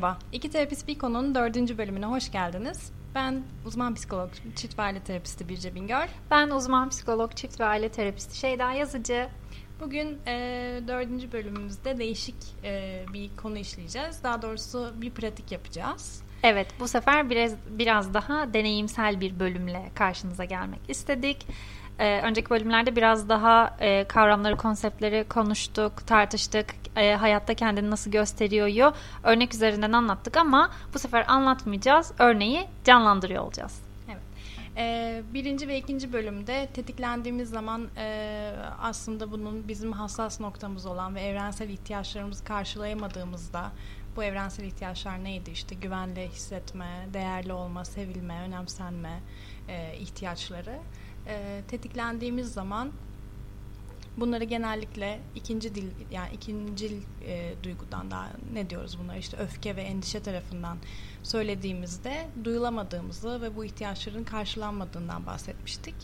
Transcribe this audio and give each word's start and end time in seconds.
Merhaba, 0.00 0.18
İki 0.32 0.50
Terapist 0.50 0.88
Bir 0.88 0.98
Konu'nun 0.98 1.34
dördüncü 1.34 1.78
bölümüne 1.78 2.06
hoş 2.06 2.32
geldiniz. 2.32 2.92
Ben 3.14 3.42
uzman 3.66 3.94
psikolog, 3.94 4.30
çift 4.56 4.78
ve 4.78 4.82
aile 4.82 5.00
terapisti 5.00 5.48
Birce 5.48 5.74
Bingöl. 5.74 6.06
Ben 6.30 6.50
uzman 6.50 6.88
psikolog, 6.88 7.36
çift 7.36 7.60
ve 7.60 7.64
aile 7.64 7.88
terapisti 7.88 8.38
Şeyda 8.38 8.72
Yazıcı. 8.72 9.28
Bugün 9.80 10.18
e, 10.26 10.32
dördüncü 10.88 11.32
bölümümüzde 11.32 11.98
değişik 11.98 12.34
e, 12.64 13.04
bir 13.12 13.36
konu 13.36 13.58
işleyeceğiz. 13.58 14.22
Daha 14.24 14.42
doğrusu 14.42 14.92
bir 14.96 15.10
pratik 15.10 15.52
yapacağız. 15.52 16.22
Evet, 16.42 16.66
bu 16.80 16.88
sefer 16.88 17.30
biraz 17.30 17.54
biraz 17.70 18.14
daha 18.14 18.54
deneyimsel 18.54 19.20
bir 19.20 19.40
bölümle 19.40 19.90
karşınıza 19.94 20.44
gelmek 20.44 20.80
istedik. 20.88 21.46
Ee, 21.98 22.20
önceki 22.20 22.50
bölümlerde 22.50 22.96
biraz 22.96 23.28
daha 23.28 23.76
e, 23.80 24.04
kavramları, 24.04 24.56
konseptleri 24.56 25.24
konuştuk, 25.28 26.06
tartıştık. 26.06 26.66
E, 26.96 27.14
hayatta 27.14 27.54
kendini 27.54 27.90
nasıl 27.90 28.10
gösteriyor 28.10 28.92
örnek 29.22 29.54
üzerinden 29.54 29.92
anlattık 29.92 30.36
ama 30.36 30.70
bu 30.94 30.98
sefer 30.98 31.24
anlatmayacağız. 31.28 32.12
Örneği 32.18 32.66
canlandırıyor 32.84 33.44
olacağız. 33.44 33.80
Evet. 34.08 34.22
Ee, 34.76 35.22
birinci 35.34 35.68
ve 35.68 35.78
ikinci 35.78 36.12
bölümde 36.12 36.68
tetiklendiğimiz 36.74 37.50
zaman 37.50 37.88
e, 37.96 38.52
aslında 38.80 39.32
bunun 39.32 39.68
bizim 39.68 39.92
hassas 39.92 40.40
noktamız 40.40 40.86
olan 40.86 41.14
ve 41.14 41.20
evrensel 41.20 41.68
ihtiyaçlarımızı 41.68 42.44
karşılayamadığımızda 42.44 43.72
bu 44.16 44.24
evrensel 44.24 44.64
ihtiyaçlar 44.64 45.24
neydi? 45.24 45.50
İşte 45.50 45.74
güvenli 45.74 46.28
hissetme, 46.28 47.06
değerli 47.12 47.52
olma, 47.52 47.84
sevilme, 47.84 48.40
önemsenme 48.40 49.20
e, 49.68 49.96
ihtiyaçları 49.96 50.78
e, 51.26 51.62
tetiklendiğimiz 51.68 52.52
zaman 52.52 52.90
bunları 54.20 54.44
genellikle 54.44 55.20
ikinci 55.34 55.74
dil 55.74 55.90
yani 56.10 56.28
ikinci 56.34 57.00
e, 57.26 57.54
duygudan 57.62 58.10
daha 58.10 58.30
ne 58.52 58.70
diyoruz 58.70 58.98
bunlar 59.02 59.16
işte 59.16 59.36
öfke 59.36 59.76
ve 59.76 59.82
endişe 59.82 60.22
tarafından 60.22 60.78
söylediğimizde 61.22 62.28
duyulamadığımızı 62.44 63.42
ve 63.42 63.56
bu 63.56 63.64
ihtiyaçların 63.64 64.24
karşılanmadığından 64.24 65.26
bahsetmiştik. 65.26 65.94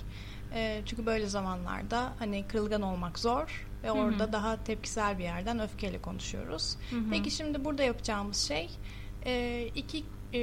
E, 0.55 0.83
çünkü 0.87 1.07
böyle 1.07 1.27
zamanlarda 1.27 2.13
hani 2.19 2.45
kırılgan 2.49 2.83
olmak 2.83 3.19
zor 3.19 3.67
ve 3.83 3.93
orada 3.93 4.25
hı 4.25 4.29
hı. 4.29 4.33
daha 4.33 4.65
tepkisel 4.65 5.19
bir 5.19 5.25
yerden 5.25 5.61
öfkeyle 5.61 6.03
konuşuyoruz. 6.03 6.77
Hı 6.91 6.97
hı. 6.97 7.01
Peki 7.11 7.31
şimdi 7.31 7.65
burada 7.65 7.83
yapacağımız 7.83 8.37
şey 8.37 8.71
e, 9.27 9.65
iki 9.75 10.05
e, 10.35 10.41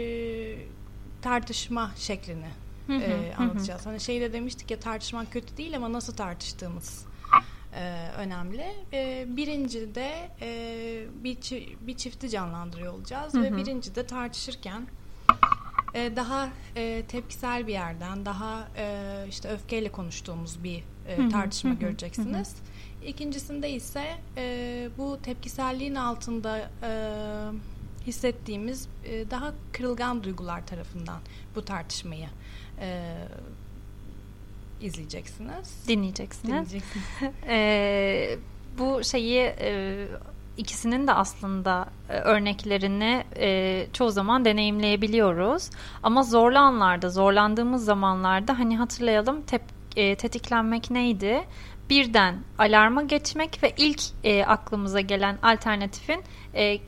tartışma 1.22 1.92
şeklini 1.96 2.50
e, 2.90 3.34
anlatacağız. 3.38 3.86
Hani 3.86 4.00
şey 4.00 4.22
de 4.22 4.34
demiştik 4.34 4.72
ya 4.72 4.80
tartışmak 4.80 5.32
kötü 5.32 5.58
değil 5.58 5.76
ama 5.76 5.94
nasıl 5.94 6.14
tartıştığımız 6.14 7.06
e, 7.76 8.10
önemli. 8.18 8.74
E, 8.94 9.26
birinci 9.28 9.96
de 9.96 10.30
e, 10.42 11.06
bir, 11.24 11.38
bir 11.82 11.98
çifti 11.98 12.30
canlandırıyor 12.30 12.94
olacağız 12.94 13.36
ve 13.36 13.58
birinci 13.58 13.96
de 13.96 14.06
tartışırken 14.06 14.88
e, 15.94 16.16
daha 16.16 16.50
e, 16.76 17.04
tepkisel 17.08 17.68
bir 17.68 17.74
yerden, 17.74 18.26
daha 18.26 18.68
e, 18.78 19.26
işte 19.30 19.50
öfkeyle 19.50 19.92
konuştuğumuz 19.92 20.64
bir 20.64 20.84
e, 21.08 21.30
tartışma 21.30 21.74
göreceksiniz. 21.74 22.56
İkincisinde 23.06 23.70
ise 23.70 24.04
e, 24.38 24.90
bu 24.98 25.20
tepkiselliğin 25.24 25.96
altında 25.96 26.70
e, 26.84 26.92
hissettiğimiz 28.08 28.88
e, 29.06 29.32
daha 29.32 29.54
kırılgan 29.72 30.24
duygular 30.24 30.68
tarafından 30.68 31.20
bu 31.56 31.66
tartışmayı 31.66 32.28
e, 32.80 33.14
izleyeceksiniz. 34.84 35.88
Dinleyeceksiniz. 35.88 36.52
Dinleyeceksiniz. 36.52 37.06
e, 37.48 38.38
bu 38.78 39.04
şeyi 39.04 39.40
e, 39.40 40.08
ikisinin 40.58 41.08
de 41.08 41.14
aslında 41.14 41.86
e, 42.10 42.14
örneklerini 42.14 43.24
e, 43.36 43.88
çoğu 43.94 44.10
zaman 44.10 44.46
deneyimleyebiliyoruz. 44.46 45.70
Ama 46.04 46.24
zorlu 46.24 46.60
anlarda, 46.60 47.10
zorlandığımız 47.10 47.86
zamanlarda 47.86 48.60
hani 48.60 48.78
hatırlayalım 48.78 49.42
tep, 49.42 49.62
e, 49.96 50.16
tetiklenmek 50.16 50.92
neydi? 50.92 51.44
Birden 51.90 52.36
alarma 52.58 53.04
geçmek 53.04 53.64
ve 53.64 53.74
ilk 53.78 54.02
e, 54.24 54.46
aklımıza 54.46 55.02
gelen 55.02 55.38
alternatifin 55.44 56.24
e, 56.56 56.80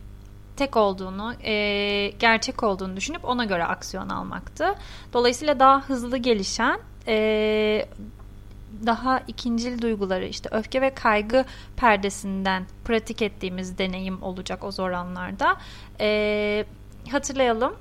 tek 0.56 0.77
olduğunu, 0.77 1.33
e, 1.44 2.09
gerçek 2.19 2.63
olduğunu 2.63 2.97
düşünüp 2.97 3.25
ona 3.25 3.45
göre 3.45 3.66
aksiyon 3.66 4.09
almaktı. 4.09 4.75
Dolayısıyla 5.13 5.59
daha 5.59 5.81
hızlı 5.81 6.17
gelişen, 6.17 6.79
e, 7.08 7.86
daha 8.86 9.20
ikincil 9.20 9.82
duyguları 9.82 10.26
işte 10.26 10.50
öfke 10.52 10.82
ve 10.82 10.94
kaygı 10.94 11.46
perdesinden 11.78 12.66
pratik 12.86 13.22
ettiğimiz 13.22 13.78
deneyim 13.78 14.24
olacak 14.24 14.64
o 14.64 14.72
zor 14.72 14.92
anlarda. 14.92 15.58
E, 16.00 16.66
hatırlayalım 17.12 17.76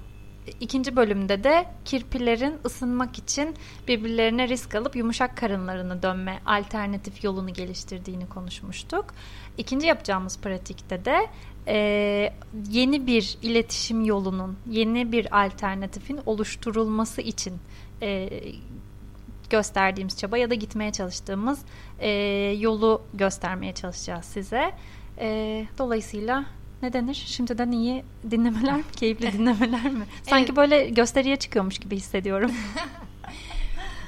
ikinci 0.60 0.96
bölümde 0.96 1.44
de 1.44 1.66
kirpilerin 1.84 2.54
ısınmak 2.64 3.18
için 3.18 3.54
birbirlerine 3.88 4.48
risk 4.48 4.74
alıp 4.74 4.96
yumuşak 4.96 5.36
karınlarını 5.36 6.02
dönme 6.02 6.40
alternatif 6.46 7.24
yolunu 7.24 7.52
geliştirdiğini 7.52 8.28
konuşmuştuk. 8.28 9.04
İkinci 9.58 9.86
yapacağımız 9.86 10.38
pratikte 10.38 11.04
de 11.04 11.26
e, 11.68 12.32
yeni 12.70 13.06
bir 13.06 13.38
iletişim 13.42 14.04
yolunun, 14.04 14.56
yeni 14.70 15.12
bir 15.12 15.44
alternatifin 15.44 16.20
oluşturulması 16.26 17.20
için 17.20 17.54
e, 18.02 18.30
gösterdiğimiz 19.50 20.18
çaba 20.18 20.38
ya 20.38 20.50
da 20.50 20.54
gitmeye 20.54 20.92
çalıştığımız 20.92 21.60
e, 21.98 22.10
yolu 22.58 23.02
göstermeye 23.14 23.72
çalışacağız 23.74 24.24
size. 24.24 24.72
E, 25.18 25.66
dolayısıyla 25.78 26.44
ne 26.82 26.92
denir? 26.92 27.14
Şimdiden 27.14 27.72
iyi 27.72 28.04
dinlemeler 28.30 28.76
mi? 28.76 28.84
Keyifli 28.96 29.32
dinlemeler 29.38 29.90
mi? 29.90 30.06
Sanki 30.22 30.46
evet. 30.46 30.56
böyle 30.56 30.88
gösteriye 30.88 31.36
çıkıyormuş 31.36 31.78
gibi 31.78 31.96
hissediyorum. 31.96 32.50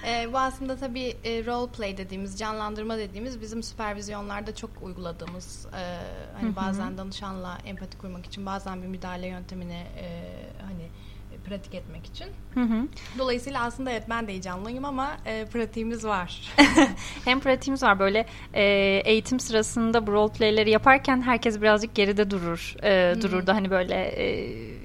E, 0.06 0.32
bu 0.32 0.38
aslında 0.38 0.76
tabii 0.76 1.16
e, 1.24 1.46
role 1.46 1.72
play 1.72 1.96
dediğimiz, 1.96 2.38
canlandırma 2.38 2.98
dediğimiz 2.98 3.40
bizim 3.40 3.62
süpervizyonlarda 3.62 4.54
çok 4.54 4.70
uyguladığımız 4.82 5.66
e, 5.66 5.98
hani 6.34 6.48
Hı-hı. 6.48 6.56
bazen 6.56 6.98
danışanla 6.98 7.58
empati 7.64 7.98
kurmak 7.98 8.26
için 8.26 8.46
bazen 8.46 8.82
bir 8.82 8.86
müdahale 8.86 9.26
yöntemini 9.26 9.86
e, 9.96 10.32
hani 10.66 10.88
pratik 11.48 11.74
etmek 11.74 12.06
için. 12.06 12.26
Hı 12.54 12.60
hı. 12.60 12.88
Dolayısıyla 13.18 13.62
aslında 13.62 13.90
evet 13.90 14.04
ben 14.08 14.26
de 14.26 14.32
heyecanlıyım 14.32 14.84
ama 14.84 15.16
e, 15.26 15.44
pratiğimiz 15.44 16.04
var. 16.04 16.54
Hem 17.24 17.40
pratiğimiz 17.40 17.82
var 17.82 17.98
böyle 17.98 18.26
e, 18.54 18.62
eğitim 19.04 19.40
sırasında 19.40 20.06
bu 20.06 20.12
role 20.12 20.32
play'leri 20.32 20.70
yaparken 20.70 21.22
herkes 21.22 21.60
birazcık 21.60 21.94
geride 21.94 22.30
durur. 22.30 22.74
E, 22.82 23.14
hmm. 23.14 23.22
Dururdu 23.22 23.52
hani 23.52 23.70
böyle 23.70 23.94
e, 23.94 24.26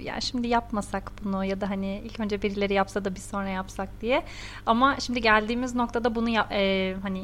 ya 0.04 0.22
şimdi 0.22 0.48
yapmasak 0.48 1.12
bunu 1.24 1.46
ya 1.46 1.62
da 1.62 1.70
hani 1.70 2.02
ilk 2.06 2.20
önce 2.20 2.42
birileri 2.42 2.74
yapsa 2.74 3.06
da 3.06 3.16
bir 3.16 3.20
sonra 3.20 3.50
yapsak 3.50 4.02
diye. 4.02 4.24
Ama 4.66 4.96
şimdi 5.00 5.22
geldiğimiz 5.22 5.76
noktada 5.76 6.16
bunu 6.16 6.30
ya, 6.30 6.48
e, 6.52 6.96
hani 7.02 7.24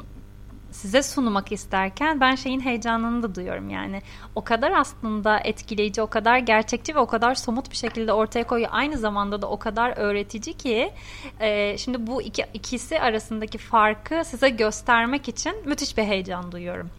size 0.71 1.03
sunmak 1.03 1.51
isterken 1.51 2.21
ben 2.21 2.35
şeyin 2.35 2.59
heyecanını 2.59 3.23
da 3.23 3.35
duyuyorum 3.35 3.69
yani. 3.69 4.01
O 4.35 4.43
kadar 4.43 4.71
aslında 4.71 5.39
etkileyici, 5.39 6.01
o 6.01 6.07
kadar 6.07 6.37
gerçekçi 6.37 6.95
ve 6.95 6.99
o 6.99 7.07
kadar 7.07 7.35
somut 7.35 7.71
bir 7.71 7.75
şekilde 7.75 8.13
ortaya 8.13 8.47
koyuyor. 8.47 8.69
Aynı 8.73 8.97
zamanda 8.97 9.41
da 9.41 9.49
o 9.49 9.59
kadar 9.59 9.97
öğretici 9.97 10.57
ki 10.57 10.91
e, 11.39 11.77
şimdi 11.77 12.07
bu 12.07 12.21
iki, 12.21 12.45
ikisi 12.53 12.99
arasındaki 12.99 13.57
farkı 13.57 14.25
size 14.25 14.49
göstermek 14.49 15.27
için 15.27 15.53
müthiş 15.65 15.97
bir 15.97 16.03
heyecan 16.03 16.51
duyuyorum. 16.51 16.89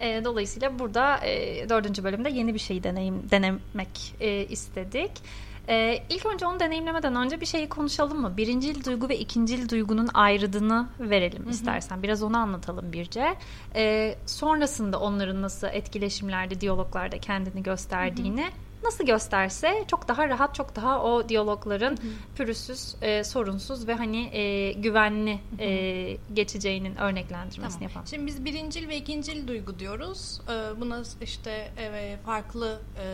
E, 0.00 0.24
dolayısıyla 0.24 0.78
burada 0.78 1.26
e, 1.26 1.68
dördüncü 1.68 2.04
bölümde 2.04 2.30
yeni 2.30 2.54
bir 2.54 2.58
şey 2.58 2.82
deneyim 2.82 3.30
denemek 3.30 4.14
e, 4.20 4.46
istedik. 4.46 5.10
Ee, 5.68 6.02
ilk 6.10 6.26
önce 6.26 6.46
onu 6.46 6.60
deneyimlemeden 6.60 7.14
önce 7.14 7.40
bir 7.40 7.46
şeyi 7.46 7.68
konuşalım 7.68 8.20
mı? 8.20 8.36
Birincil 8.36 8.84
duygu 8.84 9.08
ve 9.08 9.18
ikincil 9.18 9.68
duygunun 9.68 10.08
ayrıdığını 10.14 10.88
verelim 11.00 11.42
Hı-hı. 11.42 11.50
istersen. 11.50 12.02
Biraz 12.02 12.22
onu 12.22 12.36
anlatalım 12.36 12.92
birce. 12.92 13.34
Ee, 13.74 14.14
sonrasında 14.26 15.00
onların 15.00 15.42
nasıl 15.42 15.66
etkileşimlerde, 15.66 16.60
diyaloglarda 16.60 17.18
kendini 17.18 17.62
gösterdiğini 17.62 18.42
Hı-hı 18.42 18.73
nasıl 18.84 19.06
gösterse 19.06 19.84
çok 19.88 20.08
daha 20.08 20.28
rahat, 20.28 20.54
çok 20.54 20.76
daha 20.76 21.02
o 21.02 21.28
diyalogların 21.28 21.98
pürüzsüz, 22.36 22.94
e, 23.02 23.24
sorunsuz 23.24 23.88
ve 23.88 23.94
hani 23.94 24.36
e, 24.36 24.72
güvenli 24.72 25.40
e, 25.58 26.16
geçeceğinin 26.32 26.96
örneklendirmesini 26.96 27.78
tamam. 27.78 27.82
yapalım. 27.82 28.06
Şimdi 28.06 28.26
biz 28.26 28.44
birincil 28.44 28.88
ve 28.88 28.96
ikincil 28.96 29.48
duygu 29.48 29.78
diyoruz. 29.78 30.40
E, 30.48 30.80
buna 30.80 31.02
işte 31.22 31.70
e, 31.78 32.16
farklı 32.24 32.80
e, 32.98 33.06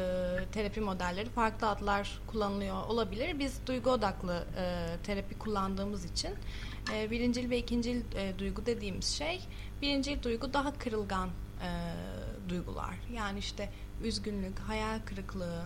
terapi 0.52 0.81
modelleri, 0.81 1.28
farklı 1.28 1.69
adlar 1.69 2.20
kullanılıyor 2.26 2.87
olabilir. 2.88 3.38
Biz 3.38 3.66
duygu 3.66 3.90
odaklı 3.90 4.44
e, 4.56 4.96
terapi 5.02 5.38
kullandığımız 5.38 6.05
için 6.05 6.31
e, 6.94 7.11
birincil 7.11 7.50
ve 7.50 7.58
ikincil 7.58 8.02
e, 8.16 8.38
duygu 8.38 8.66
dediğimiz 8.66 9.06
şey, 9.06 9.40
birincil 9.82 10.23
duygu 10.23 10.52
daha 10.52 10.78
kırılgan 10.78 11.28
e, 11.62 11.70
duygular. 12.49 12.94
Yani 13.14 13.38
işte 13.38 13.70
üzgünlük, 14.05 14.58
hayal 14.58 14.99
kırıklığı, 15.06 15.62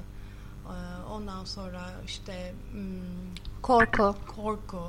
e, 0.65 0.77
ondan 1.11 1.45
sonra 1.45 1.91
işte 2.07 2.55
korku, 3.63 4.17
korku, 4.27 4.83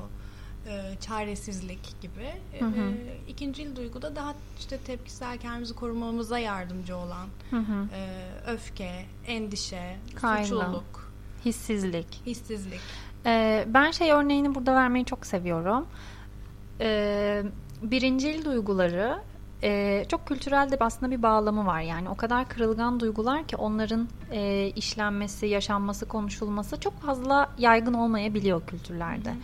e, 0.67 0.95
çaresizlik 0.99 2.01
gibi. 2.01 2.59
Hı 2.59 2.65
hı. 2.65 2.81
E, 2.81 3.17
ikincil 3.27 3.75
duyguda 3.75 4.15
daha 4.15 4.35
işte 4.59 4.77
tepkisel 4.77 5.37
kendimizi 5.37 5.75
korumamıza 5.75 6.39
yardımcı 6.39 6.97
olan 6.97 7.27
hı 7.49 7.57
hı. 7.57 7.87
E, 7.95 8.27
öfke, 8.47 9.05
endişe, 9.27 9.97
Kaygı, 10.15 10.47
suçluluk, 10.47 11.11
hissizlik. 11.45 12.21
Hissizlik. 12.25 12.79
E, 13.25 13.65
ben 13.67 13.91
şey 13.91 14.11
örneğini 14.11 14.55
burada 14.55 14.75
vermeyi 14.75 15.05
çok 15.05 15.25
seviyorum. 15.25 15.87
E, 16.81 17.43
birincil 17.81 18.45
duyguları 18.45 19.19
e, 19.65 20.05
çok 20.07 20.27
kültürel 20.27 20.71
de 20.71 20.77
aslında 20.79 21.11
bir 21.11 21.23
bağlamı 21.23 21.65
var. 21.65 21.81
Yani 21.81 22.09
o 22.09 22.15
kadar 22.15 22.49
kırılgan 22.49 22.99
duygular 22.99 23.47
ki 23.47 23.55
onların 23.55 24.07
e, 24.31 24.71
işlenmesi, 24.75 25.47
yaşanması, 25.47 26.07
konuşulması 26.07 26.79
çok 26.79 27.01
fazla 27.01 27.49
yaygın 27.57 27.93
olmayabiliyor 27.93 28.67
kültürlerde. 28.67 29.29
Hı 29.29 29.33
hı. 29.33 29.37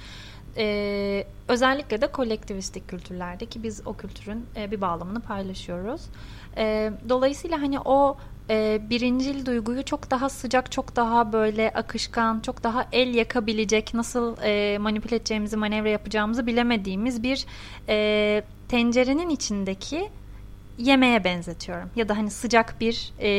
Ee, 0.58 1.28
özellikle 1.48 2.02
de 2.02 2.08
kolektivistik 2.08 2.88
kültürlerde 2.88 3.46
ki 3.46 3.64
biz 3.64 3.82
o 3.88 3.94
kültürün 3.94 4.46
e, 4.56 4.72
bir 4.72 4.82
bağlamını 4.82 5.20
paylaşıyoruz. 5.22 6.02
E, 6.58 6.92
dolayısıyla 7.10 7.62
hani 7.62 7.80
o 7.80 8.18
e, 8.50 8.82
birincil 8.90 9.46
duyguyu 9.46 9.86
çok 9.86 10.12
daha 10.12 10.30
sıcak, 10.30 10.72
çok 10.72 10.96
daha 10.96 11.34
böyle 11.34 11.70
akışkan, 11.74 12.40
çok 12.40 12.64
daha 12.64 12.88
el 12.92 13.14
yakabilecek, 13.14 13.94
nasıl 13.94 14.36
e, 14.44 14.78
manipüle 14.78 15.16
edeceğimizi, 15.16 15.58
manevra 15.58 15.90
yapacağımızı 15.90 16.48
bilemediğimiz 16.48 17.24
bir 17.24 17.46
e, 17.90 18.44
tencerenin 18.72 19.30
içindeki 19.30 20.10
yemeğe 20.78 21.24
benzetiyorum 21.24 21.90
ya 21.96 22.10
da 22.10 22.18
hani 22.18 22.32
sıcak 22.32 22.82
bir 22.82 23.14
e, 23.22 23.30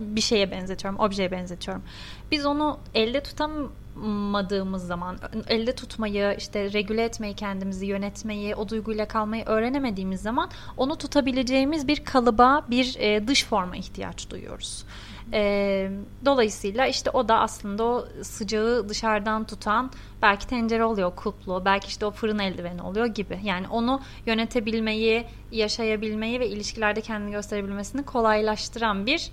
bir 0.00 0.20
şeye 0.20 0.50
benzetiyorum, 0.50 1.00
objeye 1.00 1.30
benzetiyorum. 1.30 1.82
Biz 2.30 2.46
onu 2.46 2.78
elde 2.94 3.22
tutamadığımız 3.22 4.86
zaman, 4.86 5.18
elde 5.48 5.74
tutmayı, 5.74 6.34
işte 6.38 6.72
regüle 6.72 7.04
etmeyi, 7.04 7.34
kendimizi 7.34 7.86
yönetmeyi, 7.86 8.54
o 8.54 8.68
duyguyla 8.68 9.08
kalmayı 9.08 9.44
öğrenemediğimiz 9.44 10.22
zaman 10.22 10.50
onu 10.76 10.98
tutabileceğimiz 10.98 11.88
bir 11.88 12.04
kalıba, 12.04 12.66
bir 12.70 12.96
e, 12.98 13.28
dış 13.28 13.44
forma 13.44 13.76
ihtiyaç 13.76 14.30
duyuyoruz. 14.30 14.84
E, 15.32 15.90
dolayısıyla 16.24 16.86
işte 16.86 17.10
o 17.10 17.28
da 17.28 17.38
aslında 17.38 17.84
o 17.84 18.04
sıcağı 18.22 18.88
dışarıdan 18.88 19.44
tutan 19.44 19.90
belki 20.22 20.46
tencere 20.46 20.84
oluyor 20.84 21.16
kulplu, 21.16 21.62
belki 21.64 21.88
işte 21.88 22.06
o 22.06 22.10
fırın 22.10 22.38
eldiveni 22.38 22.82
oluyor 22.82 23.06
gibi. 23.06 23.38
Yani 23.44 23.68
onu 23.68 24.00
yönetebilmeyi, 24.26 25.26
yaşayabilmeyi 25.52 26.40
ve 26.40 26.48
ilişkilerde 26.48 27.00
kendini 27.00 27.30
gösterebilmesini 27.30 28.02
kolaylaştıran 28.02 29.06
bir 29.06 29.30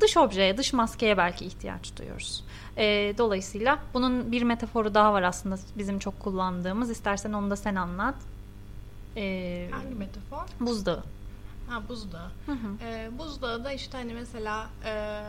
dış 0.00 0.16
objeye, 0.16 0.56
dış 0.56 0.72
maskeye 0.72 1.16
belki 1.16 1.44
ihtiyaç 1.44 1.96
duyuyoruz. 1.98 2.44
E, 2.76 3.14
dolayısıyla 3.18 3.78
bunun 3.94 4.32
bir 4.32 4.42
metaforu 4.42 4.94
daha 4.94 5.12
var 5.12 5.22
aslında 5.22 5.56
bizim 5.78 5.98
çok 5.98 6.20
kullandığımız. 6.20 6.90
İstersen 6.90 7.32
onu 7.32 7.50
da 7.50 7.56
sen 7.56 7.74
anlat. 7.74 8.14
E, 9.16 9.68
Hangi 9.70 9.94
metafor? 9.94 10.46
Buzdağı. 10.60 11.02
Ha 11.70 11.88
buzdağı. 11.88 12.30
Hı 12.46 12.52
hı. 12.52 12.84
E, 12.84 13.10
buzdağı 13.18 13.64
da 13.64 13.72
işte 13.72 13.98
hani 13.98 14.14
mesela 14.14 14.70
e, 14.84 15.22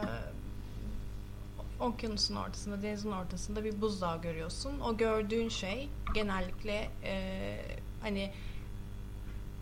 okyanusun 1.79 2.35
ortasında, 2.35 2.81
denizin 2.81 3.11
ortasında 3.11 3.63
bir 3.63 3.81
buzdağı 3.81 4.21
görüyorsun. 4.21 4.79
O 4.79 4.97
gördüğün 4.97 5.49
şey 5.49 5.89
genellikle 6.13 6.89
e, 7.03 7.57
hani 8.01 8.31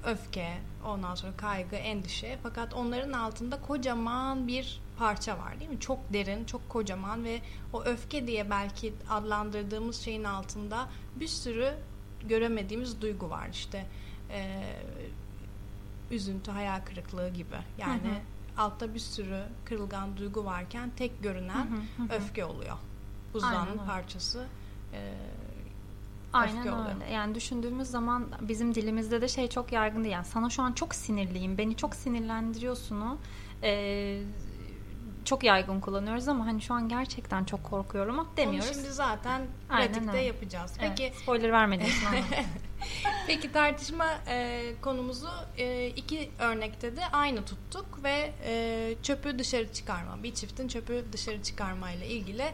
öfke, 0.05 0.57
ondan 0.85 1.15
sonra 1.15 1.37
kaygı, 1.37 1.75
endişe. 1.75 2.39
Fakat 2.43 2.73
onların 2.73 3.13
altında 3.13 3.61
kocaman 3.61 4.47
bir 4.47 4.81
parça 4.97 5.37
var 5.37 5.59
değil 5.59 5.71
mi? 5.71 5.79
Çok 5.79 6.13
derin, 6.13 6.45
çok 6.45 6.69
kocaman 6.69 7.23
ve 7.23 7.41
o 7.73 7.83
öfke 7.83 8.27
diye 8.27 8.49
belki 8.49 8.93
adlandırdığımız 9.09 10.01
şeyin 10.01 10.23
altında 10.23 10.87
bir 11.15 11.27
sürü 11.27 11.73
göremediğimiz 12.27 13.01
duygu 13.01 13.29
var. 13.29 13.47
İşte 13.51 13.85
e, 14.31 14.61
üzüntü, 16.11 16.51
hayal 16.51 16.81
kırıklığı 16.81 17.29
gibi. 17.29 17.55
Yani 17.77 18.01
hı 18.01 18.07
hı. 18.07 18.61
altta 18.61 18.93
bir 18.93 18.99
sürü 18.99 19.43
kırılgan 19.65 20.17
duygu 20.17 20.45
varken 20.45 20.91
tek 20.97 21.23
görünen 21.23 21.65
hı 21.65 22.03
hı 22.03 22.03
hı. 22.03 22.15
öfke 22.15 22.45
oluyor. 22.45 22.77
Buzdağının 23.33 23.77
parçası. 23.87 24.47
E, 24.93 25.13
Aynen 26.33 26.59
öyle. 26.59 26.71
Oluyor. 26.71 27.07
Yani 27.13 27.35
düşündüğümüz 27.35 27.87
zaman 27.87 28.27
bizim 28.41 28.75
dilimizde 28.75 29.21
de 29.21 29.27
şey 29.27 29.47
çok 29.47 29.71
yaygın 29.71 30.03
değil. 30.03 30.13
Yani 30.13 30.25
sana 30.25 30.49
şu 30.49 30.63
an 30.63 30.73
çok 30.73 30.95
sinirliyim, 30.95 31.57
beni 31.57 31.75
çok 31.75 31.95
sinirlendiriyorsunu 31.95 33.17
e, 33.63 34.21
çok 35.25 35.43
yaygın 35.43 35.79
kullanıyoruz 35.79 36.27
ama 36.27 36.45
hani 36.45 36.61
şu 36.61 36.73
an 36.73 36.89
gerçekten 36.89 37.43
çok 37.43 37.63
korkuyorum 37.63 38.27
demiyoruz. 38.37 38.69
Onu 38.69 38.75
şimdi 38.75 38.93
zaten 38.93 39.41
pratikte 39.69 40.19
yapacağız. 40.19 40.73
Peki 40.79 41.03
evet, 41.03 41.15
spoiler 41.15 41.51
vermediğin 41.51 41.89
için 41.89 42.07
Peki 43.27 43.51
tartışma 43.51 44.07
e, 44.27 44.61
konumuzu 44.81 45.29
e, 45.57 45.87
iki 45.87 46.29
örnekte 46.39 46.95
de 46.95 47.01
aynı 47.13 47.45
tuttuk 47.45 48.03
ve 48.03 48.31
e, 48.45 48.95
çöpü 49.03 49.39
dışarı 49.39 49.73
çıkarma, 49.73 50.23
bir 50.23 50.33
çiftin 50.33 50.67
çöpü 50.67 51.05
dışarı 51.13 51.43
çıkarma 51.43 51.91
ile 51.91 52.07
ilgili 52.07 52.45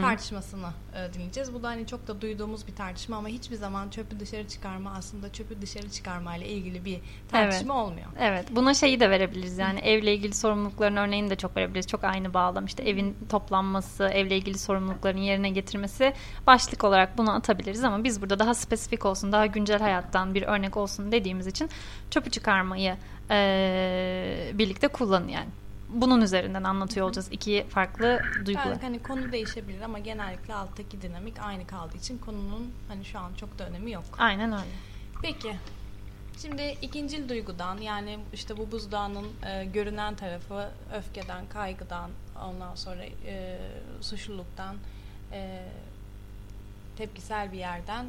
tartışmasını 0.00 0.70
e, 0.94 1.14
dinleyeceğiz. 1.14 1.54
Bu 1.54 1.62
da 1.62 1.68
hani 1.68 1.86
çok 1.86 2.08
da 2.08 2.20
duyduğumuz 2.20 2.66
bir 2.66 2.74
tartışma 2.74 3.16
ama 3.16 3.28
hiçbir 3.28 3.56
zaman 3.56 3.90
çöpü 3.90 4.20
dışarı 4.20 4.48
çıkarma 4.48 4.92
aslında 4.92 5.32
çöpü 5.32 5.62
dışarı 5.62 5.90
çıkarma 5.90 6.36
ile 6.36 6.48
ilgili 6.48 6.84
bir 6.84 7.00
tartışma 7.28 7.74
evet. 7.74 7.86
olmuyor. 7.86 8.06
Evet. 8.18 8.46
Buna 8.50 8.74
şeyi 8.74 9.00
de 9.00 9.10
verebiliriz. 9.10 9.58
Yani 9.58 9.80
evle 9.80 10.14
ilgili 10.14 10.34
sorumlulukların 10.34 10.96
örneğini 10.96 11.30
de 11.30 11.36
çok 11.36 11.56
verebiliriz. 11.56 11.86
Çok 11.86 12.04
aynı 12.04 12.34
bağlam. 12.34 12.64
İşte 12.64 12.82
evin 12.82 13.16
toplanması, 13.28 14.04
evle 14.04 14.36
ilgili 14.36 14.58
sorumlulukların 14.58 15.18
yerine 15.18 15.50
getirmesi 15.50 16.12
başlık 16.46 16.84
olarak 16.84 17.18
bunu 17.18 17.34
atabiliriz 17.34 17.84
ama 17.84 18.04
biz 18.04 18.22
burada 18.22 18.38
daha 18.38 18.54
spesifik 18.54 19.06
olsun, 19.06 19.32
daha 19.32 19.46
güncel 19.46 19.69
hayattan 19.76 20.34
bir 20.34 20.42
örnek 20.42 20.76
olsun 20.76 21.12
dediğimiz 21.12 21.46
için 21.46 21.70
çöpü 22.10 22.30
çıkarmayı 22.30 22.96
e, 23.30 24.50
birlikte 24.54 24.88
kullanın 24.88 25.28
yani. 25.28 25.48
Bunun 25.88 26.20
üzerinden 26.20 26.64
anlatıyor 26.64 27.06
olacağız 27.06 27.28
iki 27.30 27.66
farklı 27.68 28.20
duygular. 28.46 28.66
Yani 28.66 28.82
hani 28.82 29.02
konu 29.02 29.32
değişebilir 29.32 29.80
ama 29.80 29.98
genellikle 29.98 30.54
alttaki 30.54 31.02
dinamik 31.02 31.42
aynı 31.42 31.66
kaldığı 31.66 31.96
için 31.96 32.18
konunun 32.18 32.72
hani 32.88 33.04
şu 33.04 33.18
an 33.18 33.34
çok 33.34 33.58
da 33.58 33.68
önemi 33.68 33.90
yok. 33.92 34.04
Aynen 34.18 34.52
öyle. 34.52 34.70
Peki 35.22 35.56
Şimdi 36.42 36.76
ikincil 36.82 37.28
duygudan 37.28 37.78
yani 37.78 38.18
işte 38.32 38.56
bu 38.56 38.72
buzdağının 38.72 39.26
e, 39.46 39.64
görünen 39.64 40.14
tarafı 40.14 40.70
öfkeden, 40.94 41.48
kaygıdan, 41.48 42.10
ondan 42.44 42.74
sonra 42.74 43.04
e, 43.26 43.58
suçluluktan, 44.00 44.76
e, 45.32 45.62
tepkisel 46.96 47.52
bir 47.52 47.58
yerden 47.58 48.06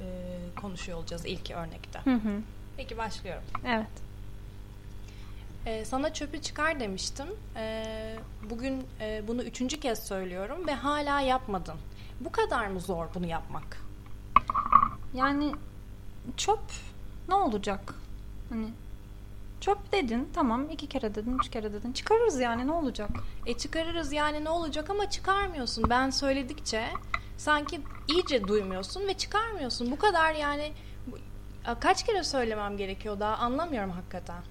e, 0.00 0.60
konuşuyor 0.60 0.98
olacağız 0.98 1.26
ilk 1.26 1.50
örnekte. 1.50 1.98
Hı 1.98 2.14
hı. 2.14 2.40
Peki 2.76 2.98
başlıyorum. 2.98 3.42
Evet. 3.66 4.08
Ee, 5.66 5.84
sana 5.84 6.12
çöpü 6.12 6.42
çıkar 6.42 6.80
demiştim. 6.80 7.26
Ee, 7.56 8.16
bugün 8.50 8.84
e, 9.00 9.22
bunu 9.28 9.42
üçüncü 9.42 9.80
kez 9.80 10.06
söylüyorum 10.06 10.66
ve 10.66 10.74
hala 10.74 11.20
yapmadın. 11.20 11.76
Bu 12.20 12.32
kadar 12.32 12.66
mı 12.66 12.80
zor 12.80 13.06
bunu 13.14 13.26
yapmak? 13.26 13.82
Yani 15.14 15.54
çöp 16.36 16.60
ne 17.28 17.34
olacak? 17.34 17.94
Hani 18.48 18.68
çöp 19.60 19.92
dedin 19.92 20.28
tamam 20.34 20.70
iki 20.70 20.86
kere 20.86 21.14
dedin 21.14 21.38
üç 21.38 21.50
kere 21.50 21.72
dedin 21.72 21.92
çıkarırız 21.92 22.40
yani 22.40 22.66
ne 22.66 22.72
olacak? 22.72 23.10
E 23.46 23.58
çıkarırız 23.58 24.12
yani 24.12 24.44
ne 24.44 24.50
olacak 24.50 24.90
ama 24.90 25.10
çıkarmıyorsun. 25.10 25.84
Ben 25.90 26.10
söyledikçe 26.10 26.88
sanki 27.38 27.80
iyice 28.08 28.48
duymuyorsun 28.48 29.08
ve 29.08 29.14
çıkarmıyorsun. 29.14 29.90
Bu 29.90 29.98
kadar 29.98 30.34
yani 30.34 30.72
kaç 31.80 32.06
kere 32.06 32.24
söylemem 32.24 32.76
gerekiyor 32.76 33.20
daha 33.20 33.36
anlamıyorum 33.36 33.90
hakikaten. 33.90 34.42